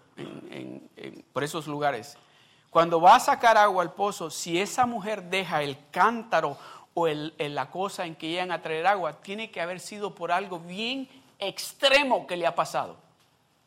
[1.33, 2.17] por esos lugares,
[2.69, 6.57] cuando va a sacar agua al pozo, si esa mujer deja el cántaro
[6.93, 10.31] o el, la cosa en que llegan a traer agua, tiene que haber sido por
[10.31, 11.09] algo bien
[11.39, 12.97] extremo que le ha pasado.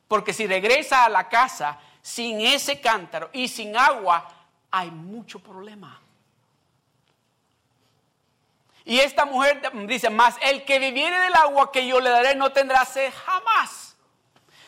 [0.07, 4.29] Porque si regresa a la casa sin ese cántaro y sin agua,
[4.71, 6.01] hay mucho problema.
[8.85, 12.53] Y esta mujer dice, más el que viviere del agua que yo le daré no
[12.53, 13.97] tendrá sed jamás,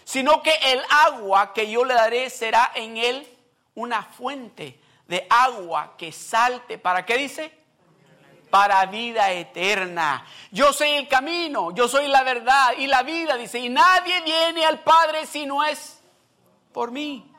[0.05, 3.29] sino que el agua que yo le daré será en él
[3.75, 6.79] una fuente de agua que salte.
[6.79, 7.53] ¿Para qué dice?
[8.51, 10.25] Para vida eterna.
[10.53, 14.65] Yo soy el camino, yo soy la verdad y la vida, dice, y nadie viene
[14.65, 16.01] al Padre si no es
[16.73, 17.31] por mí.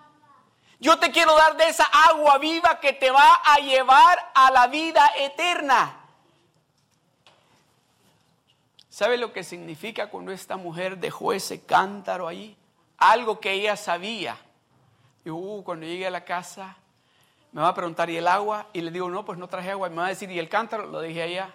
[0.79, 4.67] Yo te quiero dar de esa agua viva que te va a llevar a la
[4.67, 6.04] vida eterna.
[8.95, 12.55] ¿Sabe lo que significa cuando esta mujer dejó ese cántaro ahí?
[12.97, 14.37] Algo que ella sabía.
[15.25, 16.77] Y uh, cuando llegue a la casa,
[17.51, 18.67] me va a preguntar, ¿y el agua?
[18.71, 19.89] Y le digo, no, pues no traje agua.
[19.89, 20.85] Y me va a decir, ¿y el cántaro?
[20.85, 21.53] Lo dije allá.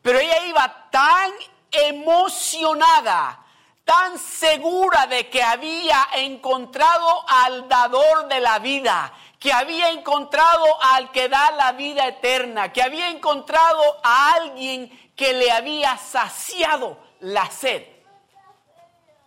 [0.00, 1.30] Pero ella iba tan
[1.70, 3.44] emocionada,
[3.84, 11.12] tan segura de que había encontrado al dador de la vida, que había encontrado al
[11.12, 17.50] que da la vida eterna, que había encontrado a alguien que le había saciado la
[17.50, 17.82] sed.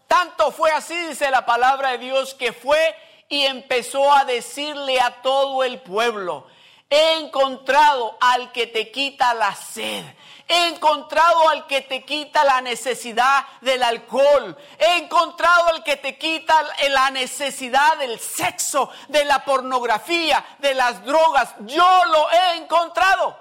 [0.08, 2.96] Tanto fue así, dice la palabra de Dios, que fue
[3.28, 6.48] y empezó a decirle a todo el pueblo,
[6.90, 10.04] he encontrado al que te quita la sed.
[10.48, 14.58] He encontrado al que te quita la necesidad del alcohol.
[14.78, 21.06] He encontrado al que te quita la necesidad del sexo, de la pornografía, de las
[21.06, 21.54] drogas.
[21.60, 23.41] Yo lo he encontrado.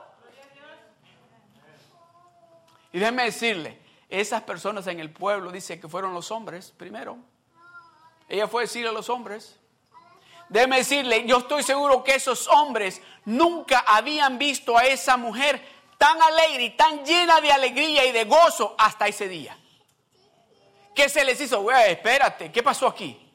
[2.92, 7.18] Y déjeme decirle, esas personas en el pueblo dice que fueron los hombres primero.
[8.28, 9.56] Ella fue a decirle a los hombres.
[10.48, 15.62] Déjeme decirle, yo estoy seguro que esos hombres nunca habían visto a esa mujer
[15.96, 19.56] tan alegre y tan llena de alegría y de gozo hasta ese día.
[20.94, 21.70] ¿Qué se les hizo?
[21.70, 23.30] Espérate, ¿qué pasó aquí?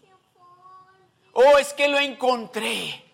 [1.31, 3.04] Oh, es que lo encontré.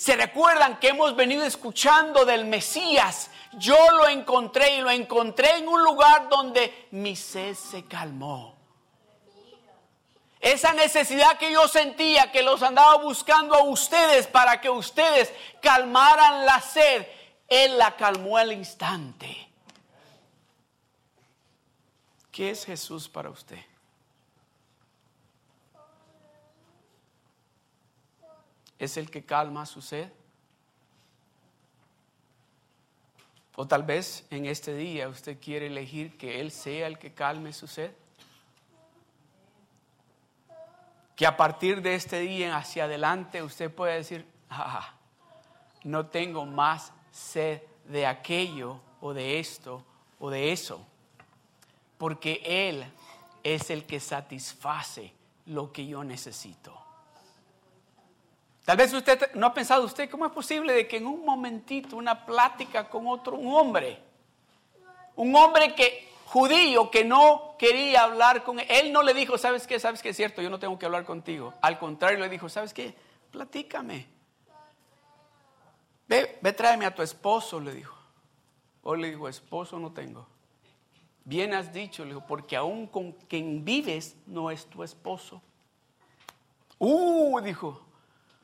[0.00, 5.68] Se recuerdan que hemos venido escuchando del Mesías yo lo encontré y lo encontré en
[5.68, 8.56] un lugar donde mi sed se calmó.
[10.40, 16.46] Esa necesidad que yo sentía, que los andaba buscando a ustedes para que ustedes calmaran
[16.46, 17.06] la sed,
[17.46, 19.50] Él la calmó al instante.
[22.32, 23.69] ¿Qué es Jesús para usted?
[28.80, 30.10] ¿Es el que calma su sed?
[33.54, 37.52] O tal vez en este día usted quiere elegir que Él sea el que calme
[37.52, 37.92] su sed.
[41.14, 44.94] Que a partir de este día hacia adelante usted pueda decir, ah,
[45.84, 49.84] no tengo más sed de aquello o de esto
[50.18, 50.86] o de eso.
[51.98, 52.90] Porque Él
[53.42, 55.12] es el que satisface
[55.44, 56.79] lo que yo necesito.
[58.64, 61.96] Tal vez usted no ha pensado usted cómo es posible de que en un momentito
[61.96, 63.98] una plática con otro un hombre,
[65.16, 69.66] un hombre que judío que no quería hablar con él, él no le dijo, "¿Sabes
[69.66, 69.80] qué?
[69.80, 70.42] ¿Sabes qué es cierto?
[70.42, 72.94] Yo no tengo que hablar contigo." Al contrario le dijo, "¿Sabes qué?
[73.30, 74.06] Platícame."
[76.06, 77.96] Ve, ve tráeme a tu esposo, le dijo.
[78.82, 80.26] O le dijo, "Esposo no tengo."
[81.24, 85.42] Bien has dicho, le dijo, porque aún con quien vives no es tu esposo.
[86.78, 87.86] Uh, dijo,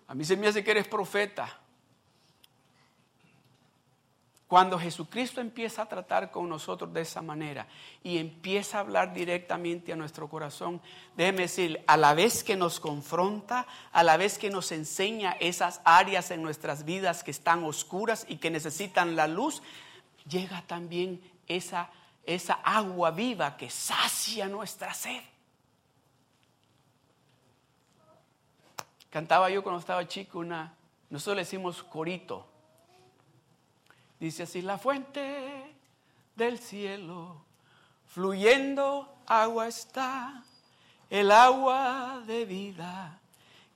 [0.09, 1.61] a mí se me hace que eres profeta.
[4.47, 7.67] Cuando Jesucristo empieza a tratar con nosotros de esa manera
[8.05, 10.81] y empieza a hablar directamente a nuestro corazón,
[11.17, 15.81] déjeme decir, a la vez que nos confronta, a la vez que nos enseña esas
[15.85, 19.63] áreas en nuestras vidas que están oscuras y que necesitan la luz,
[20.29, 21.91] llega también esa,
[22.25, 25.23] esa agua viva que sacia nuestra sed.
[29.17, 30.75] Cantaba yo cuando estaba chico una,
[31.09, 32.47] nosotros le decimos corito.
[34.21, 35.75] Dice así, la fuente
[36.35, 37.43] del cielo,
[38.09, 40.45] fluyendo agua está,
[41.09, 43.19] el agua de vida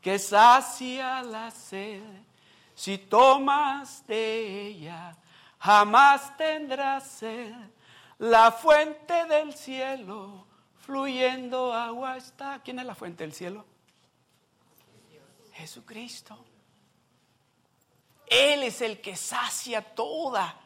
[0.03, 2.03] que sacia la sed.
[2.75, 5.17] Si tomas de ella,
[5.59, 7.55] jamás tendrás sed.
[8.19, 10.45] La fuente del cielo,
[10.81, 12.61] fluyendo agua está.
[12.63, 13.65] ¿Quién es la fuente del cielo?
[15.61, 16.43] Jesucristo.
[18.27, 20.59] Él es el que sacia toda.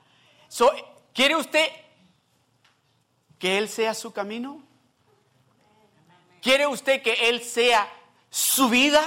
[1.12, 1.68] ¿Quiere usted
[3.38, 4.62] que Él sea su camino?
[6.40, 7.90] ¿Quiere usted que Él sea
[8.30, 9.02] su vida?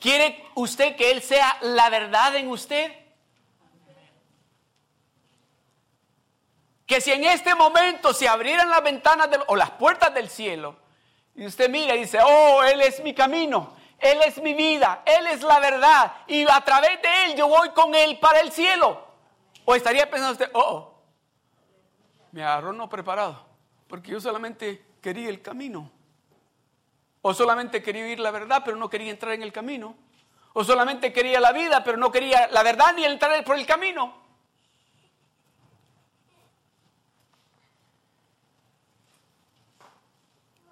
[0.00, 2.92] ¿Quiere usted que Él sea la verdad en usted?
[6.86, 10.76] Que si en este momento se abrieran las ventanas o las puertas del cielo
[11.34, 15.26] y usted mira y dice, oh, Él es mi camino, Él es mi vida, Él
[15.26, 19.04] es la verdad y a través de Él yo voy con Él para el cielo.
[19.64, 20.96] O estaría pensando usted, oh, oh
[22.32, 23.46] me agarró no preparado,
[23.88, 25.90] porque yo solamente quería el camino.
[27.22, 29.96] O solamente quería oír la verdad, pero no quería entrar en el camino.
[30.52, 34.14] O solamente quería la vida, pero no quería la verdad ni entrar por el camino.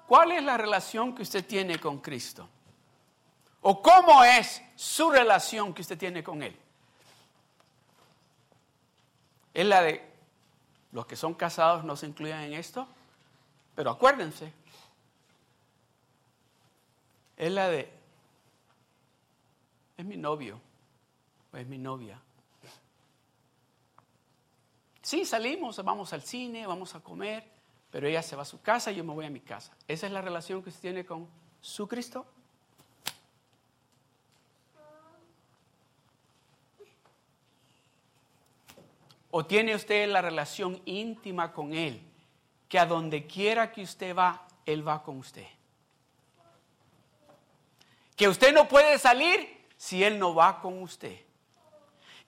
[0.07, 2.49] ¿Cuál es la relación que usted tiene con Cristo?
[3.67, 6.55] ¿O cómo es su relación que usted tiene con Él?
[9.55, 10.07] Es la de
[10.93, 12.87] los que son casados no se incluyen en esto,
[13.75, 14.53] pero acuérdense,
[17.39, 17.91] es la de,
[19.97, 20.61] es mi novio
[21.51, 22.21] o es mi novia.
[25.01, 27.51] Sí, salimos, vamos al cine, vamos a comer,
[27.91, 29.73] pero ella se va a su casa y yo me voy a mi casa.
[29.89, 31.27] ¿Esa es la relación que usted tiene con
[31.63, 32.27] su Cristo?
[39.37, 42.01] ¿O tiene usted la relación íntima con Él?
[42.69, 45.49] Que a donde quiera que usted va, Él va con usted.
[48.15, 51.21] Que usted no puede salir si Él no va con usted.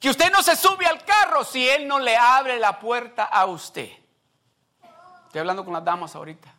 [0.01, 3.47] Que usted no se sube al carro si Él no le abre la puerta a
[3.47, 3.93] usted.
[5.27, 6.53] Estoy hablando con las damas ahorita.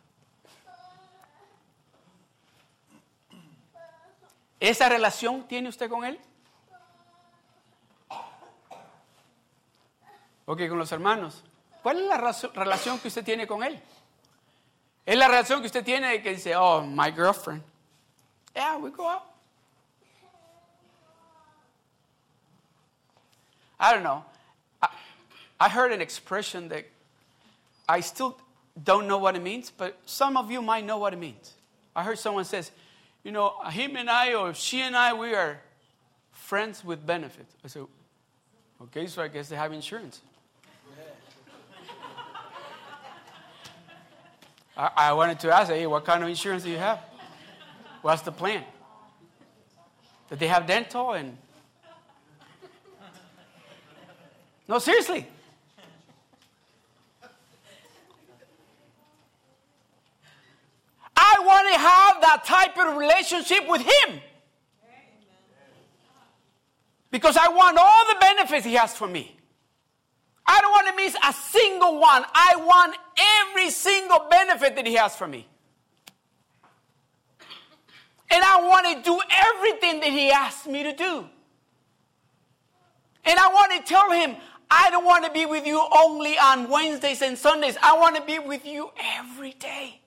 [4.58, 6.18] ¿Esa relación tiene usted con Él?
[10.50, 11.42] Ok, con los hermanos.
[11.82, 12.16] ¿Cuál es la
[12.54, 13.78] relación que usted tiene con él?
[15.04, 17.62] Es la relación que usted tiene de que dice, oh, my girlfriend.
[18.56, 19.24] Yeah, we go out.
[23.78, 24.24] I don't know.
[24.80, 24.88] I,
[25.60, 26.86] I heard an expression that
[27.86, 28.38] I still
[28.82, 31.52] don't know what it means, but some of you might know what it means.
[31.94, 32.70] I heard someone says,
[33.22, 35.60] you know, him and I or she and I, we are
[36.32, 37.54] friends with benefits.
[37.62, 37.82] I said,
[38.84, 40.22] okay, so I guess they have insurance.
[44.78, 47.00] I, wanted to ask, hey, what kind of insurance do you have?
[48.00, 48.62] What's the plan?
[50.30, 51.36] Did they have dental and.
[54.68, 55.26] No, seriously.
[61.16, 64.20] I want to have that type of relationship with Him.
[67.10, 69.37] Because I want all the benefits He has for me.
[70.50, 72.24] I don't want to miss a single one.
[72.34, 72.96] I want
[73.42, 75.46] every single benefit that He has for me.
[78.30, 81.26] And I want to do everything that He asked me to do.
[83.26, 84.36] And I want to tell Him,
[84.70, 87.76] I don't want to be with you only on Wednesdays and Sundays.
[87.82, 90.00] I want to be with you every day.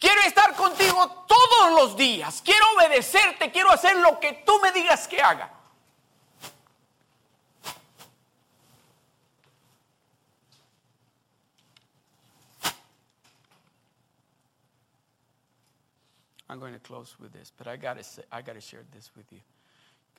[0.00, 2.42] Quiero estar contigo todos los días.
[2.44, 3.52] Quiero obedecerte.
[3.52, 5.55] Quiero hacer lo que tú me digas que haga.
[16.48, 19.10] I'm going to close with this, but I got to I got to share this
[19.16, 19.40] with you.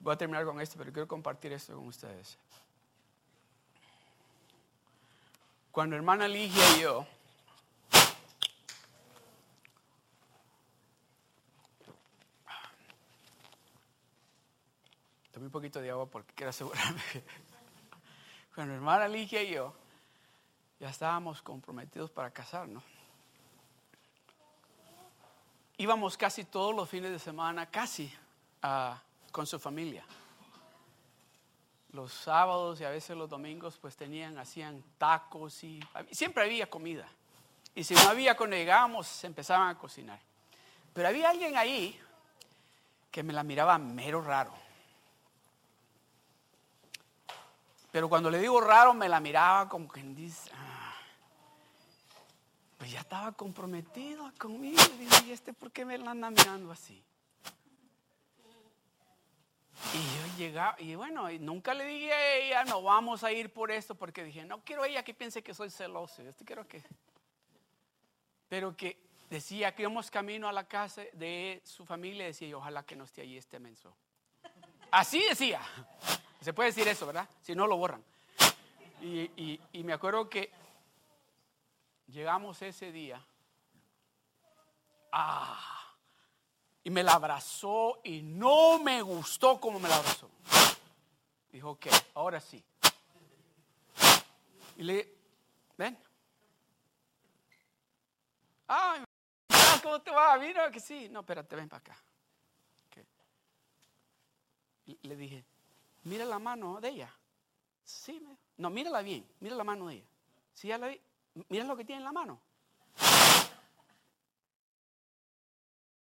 [0.02, 2.38] Voy a terminar con esto, pero quiero compartir esto con ustedes.
[5.72, 7.08] Cuando hermana Ligia y yo
[15.32, 17.02] tomé un poquito de agua porque quiero asegurarme.
[18.56, 19.74] Cuando hermana Ligia y yo
[20.80, 22.84] ya estábamos comprometidos para casarnos
[25.78, 28.12] íbamos casi todos los fines de semana, casi,
[29.32, 30.04] con su familia.
[31.92, 35.80] Los sábados y a veces los domingos pues tenían, hacían tacos y
[36.12, 37.08] siempre había comida.
[37.74, 40.20] Y si no había cuando llegábamos, se empezaban a cocinar.
[40.94, 42.00] Pero había alguien ahí
[43.12, 44.54] que me la miraba mero raro.
[47.92, 50.52] Pero cuando le digo raro, me la miraba como quien dice,
[52.88, 54.82] pues ya estaba comprometido conmigo.
[55.26, 57.04] Y ¿y este por qué me la anda mirando así?
[59.94, 63.72] Y yo llegaba, y bueno, nunca le dije a ella, no vamos a ir por
[63.72, 66.24] esto, porque dije, no quiero ella que piense que soy celoso.
[66.24, 66.82] Yo quiero que.
[68.48, 68.98] Pero que
[69.30, 73.04] decía que íbamos camino a la casa de su familia, decía, y ojalá que no
[73.04, 73.94] esté allí este menso.
[74.92, 75.60] Así decía.
[76.40, 77.28] Se puede decir eso, ¿verdad?
[77.42, 78.02] Si no, lo borran.
[79.02, 80.52] Y, y- y me acuerdo que
[82.08, 83.24] llegamos ese día.
[85.12, 85.96] Ah,
[86.84, 90.30] y me la abrazó y no me gustó como me la abrazó.
[91.52, 92.64] Dijo, ok, ahora sí.
[94.78, 95.16] Y le,
[95.78, 95.98] ven.
[98.68, 99.04] Ay,
[99.82, 100.38] ¿cómo te va?
[100.38, 101.10] Mira que sí.
[101.10, 101.98] No, espérate, ven para acá.
[105.02, 105.44] Le dije,
[106.04, 107.14] mira la mano de ella.
[107.84, 108.22] Sí,
[108.58, 110.06] no, mírala bien, mira la mano de ella.
[110.54, 111.02] Sí, ya la vi.
[111.50, 112.42] Mira lo que tiene en la mano.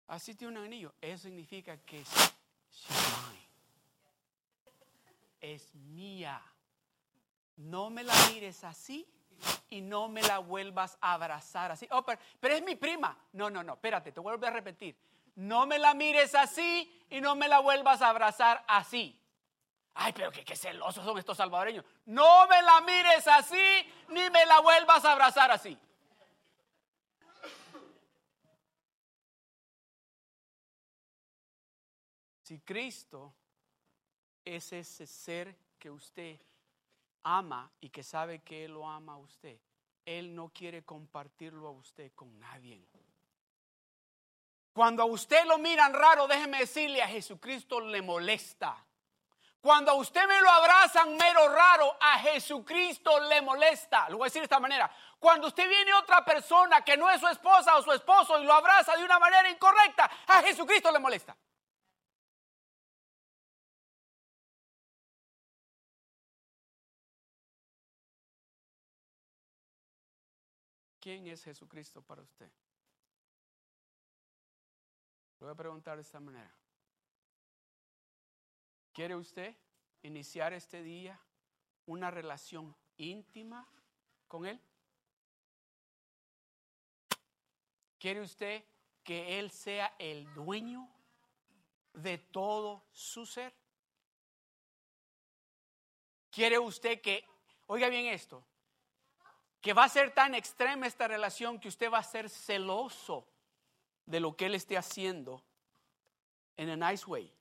[0.08, 0.94] Así tiene un anillo.
[1.02, 2.04] Eso significa que
[5.40, 6.42] es mía.
[7.58, 9.08] No me la mires así
[9.70, 11.88] y no me la vuelvas a abrazar así.
[11.92, 13.18] Oh, pero, pero es mi prima.
[13.34, 14.98] No, no, no, espérate, te vuelvo a repetir.
[15.36, 19.20] No me la mires así y no me la vuelvas a abrazar así.
[20.02, 21.84] Ay, pero qué, qué celosos son estos salvadoreños.
[22.06, 25.78] No me la mires así ni me la vuelvas a abrazar así.
[32.44, 33.34] Si Cristo
[34.46, 36.40] es ese ser que usted
[37.24, 39.60] ama y que sabe que Él lo ama a usted,
[40.06, 42.88] Él no quiere compartirlo a usted con nadie.
[44.72, 48.86] Cuando a usted lo miran raro, déjeme decirle, a Jesucristo le molesta.
[49.62, 54.10] Cuando a usted me lo abrazan mero raro, a Jesucristo le molesta.
[54.10, 54.90] Lo voy a decir de esta manera.
[55.20, 58.54] Cuando usted viene otra persona que no es su esposa o su esposo y lo
[58.54, 61.36] abraza de una manera incorrecta, a Jesucristo le molesta.
[71.02, 72.50] ¿Quién es Jesucristo para usted?
[75.40, 76.54] Le voy a preguntar de esta manera.
[78.94, 79.56] ¿Quiere usted
[80.02, 81.20] iniciar este día
[81.86, 83.68] una relación íntima
[84.28, 84.60] con Él?
[87.98, 88.64] ¿Quiere usted
[89.04, 90.90] que Él sea el dueño
[91.94, 93.54] de todo su ser?
[96.32, 97.26] ¿Quiere usted que,
[97.68, 98.46] oiga bien esto,
[99.62, 103.28] que va a ser tan extrema esta relación que usted va a ser celoso
[104.06, 105.44] de lo que Él esté haciendo
[106.56, 107.39] en a nice way?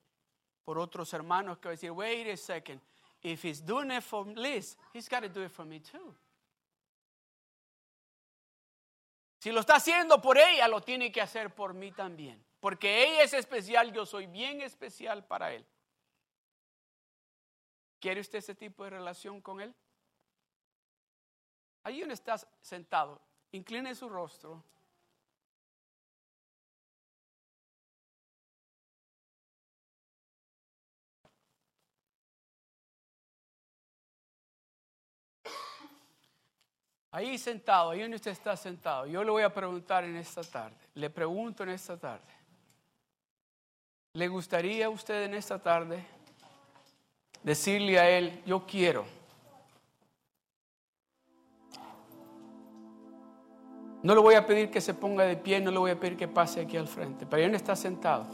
[0.69, 2.79] Por otros hermanos que decir, wait a second,
[3.23, 6.15] if he's doing it for Liz, he's got to do it for me too.
[9.39, 12.45] Si lo está haciendo por ella, lo tiene que hacer por mí también.
[12.61, 15.65] Porque ella es especial, yo soy bien especial para él.
[17.99, 19.75] ¿Quiere usted ese tipo de relación con él?
[21.83, 24.63] Allí donde estás sentado, incline su rostro.
[37.11, 40.77] Ahí sentado, ahí donde usted está sentado, yo le voy a preguntar en esta tarde,
[40.95, 42.27] le pregunto en esta tarde,
[44.13, 46.05] ¿le gustaría a usted en esta tarde
[47.43, 49.07] decirle a él, yo quiero?
[54.03, 56.17] No le voy a pedir que se ponga de pie, no le voy a pedir
[56.17, 58.27] que pase aquí al frente, pero ahí donde está sentado,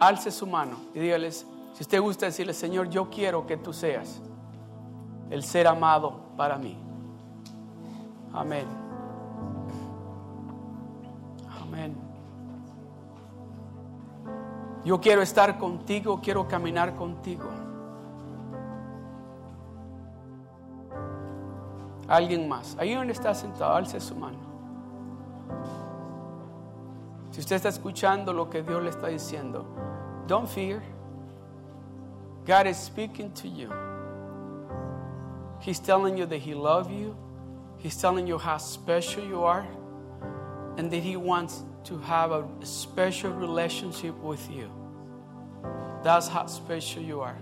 [0.00, 4.20] alce su mano y dígales, si usted gusta decirle, Señor, yo quiero que tú seas
[5.30, 6.89] el ser amado para mí.
[8.32, 8.66] Amén.
[11.62, 11.94] Amén.
[14.84, 17.48] Yo quiero estar contigo, quiero caminar contigo.
[22.08, 22.76] Alguien más.
[22.78, 24.38] Ahí donde está sentado, alce su mano.
[27.30, 29.64] Si usted está escuchando lo que Dios le está diciendo,
[30.26, 30.82] don't fear.
[32.46, 33.70] God is speaking to you.
[35.60, 37.14] He's telling you that He loves you.
[37.80, 39.66] He's telling you how special you are
[40.76, 44.70] and that He wants to have a special relationship with you.
[46.04, 47.36] That's how special you are.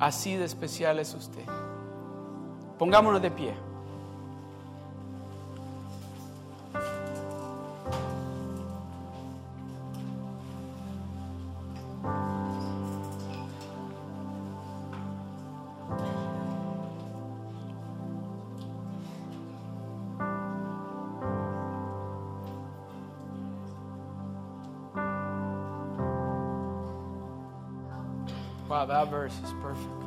[0.00, 1.46] Así de especial es usted.
[2.78, 3.54] Pongámonos de pie.
[29.14, 30.04] Verse is perfect.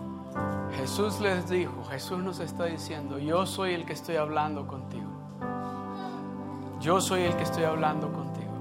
[0.77, 5.07] Jesús les dijo, Jesús nos está diciendo, yo soy el que estoy hablando contigo.
[6.81, 8.51] Yo soy el que estoy hablando contigo.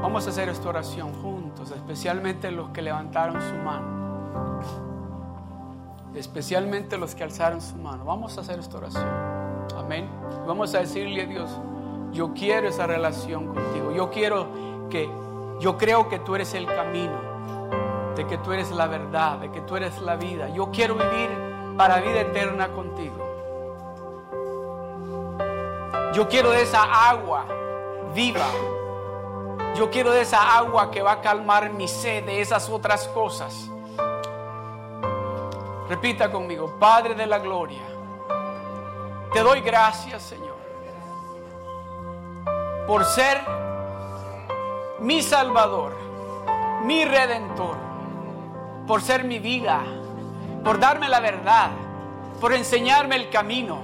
[0.00, 1.36] Vamos a hacer esta oración juntos.
[1.46, 4.60] juntos, especialmente los que levantaron su mano,
[6.14, 8.04] especialmente los que alzaron su mano.
[8.04, 9.08] Vamos a hacer esta oración.
[9.76, 10.08] Amén.
[10.46, 11.50] Vamos a decirle a Dios,
[12.12, 13.92] yo quiero esa relación contigo.
[13.92, 14.46] Yo quiero
[14.90, 15.10] que,
[15.58, 17.18] yo creo que tú eres el camino,
[18.14, 20.48] de que tú eres la verdad, de que tú eres la vida.
[20.50, 23.16] Yo quiero vivir para vida eterna contigo.
[26.12, 27.46] Yo quiero de esa agua
[28.14, 28.46] viva.
[29.76, 33.70] Yo quiero de esa agua que va a calmar mi sed de esas otras cosas.
[35.88, 37.82] Repita conmigo, Padre de la Gloria,
[39.32, 40.56] te doy gracias, Señor,
[42.88, 43.65] por ser
[45.00, 45.94] mi Salvador,
[46.84, 47.76] mi Redentor,
[48.86, 49.82] por ser mi vida,
[50.64, 51.70] por darme la verdad,
[52.40, 53.78] por enseñarme el camino.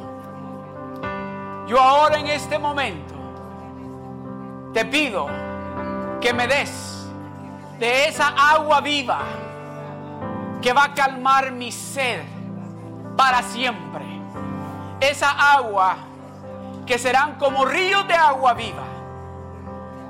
[1.67, 3.15] Yo ahora en este momento
[4.73, 5.27] te pido
[6.21, 7.09] que me des
[7.79, 9.21] de esa agua viva
[10.61, 12.23] que va a calmar mi sed
[13.17, 14.05] para siempre.
[15.01, 15.97] Esa agua
[16.87, 18.85] que serán como ríos de agua viva,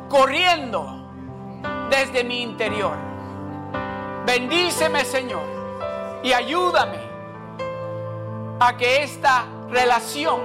[0.09, 0.92] corriendo
[1.91, 2.97] desde mi interior.
[4.25, 5.43] Bendíceme, Señor,
[6.23, 6.99] y ayúdame
[8.61, 10.41] a que esta relación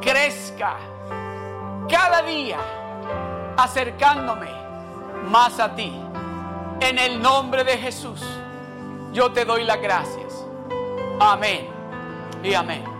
[0.00, 0.76] crezca
[1.88, 2.58] cada día,
[3.56, 4.50] acercándome
[5.28, 5.92] más a ti.
[6.80, 8.22] En el nombre de Jesús,
[9.12, 10.46] yo te doy las gracias.
[11.20, 11.68] Amén
[12.42, 12.95] y amén.